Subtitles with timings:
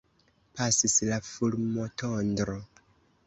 [0.59, 2.57] Pasis la fulmotondro.